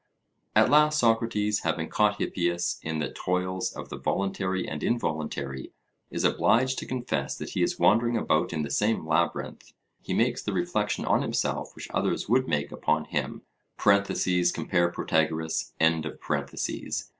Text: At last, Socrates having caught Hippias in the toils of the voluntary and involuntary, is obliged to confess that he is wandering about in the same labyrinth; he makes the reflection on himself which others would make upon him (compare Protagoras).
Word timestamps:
At 0.55 0.71
last, 0.71 0.97
Socrates 0.97 1.59
having 1.59 1.87
caught 1.87 2.17
Hippias 2.17 2.79
in 2.81 2.97
the 2.97 3.11
toils 3.11 3.71
of 3.71 3.89
the 3.89 3.97
voluntary 3.97 4.67
and 4.67 4.81
involuntary, 4.81 5.73
is 6.09 6.23
obliged 6.23 6.79
to 6.79 6.87
confess 6.87 7.37
that 7.37 7.51
he 7.51 7.61
is 7.61 7.77
wandering 7.77 8.17
about 8.17 8.51
in 8.51 8.63
the 8.63 8.71
same 8.71 9.05
labyrinth; 9.05 9.73
he 10.01 10.15
makes 10.15 10.41
the 10.41 10.53
reflection 10.53 11.05
on 11.05 11.21
himself 11.21 11.75
which 11.75 11.87
others 11.93 12.27
would 12.27 12.47
make 12.47 12.71
upon 12.71 13.05
him 13.05 13.43
(compare 13.77 14.89
Protagoras). 14.89 15.69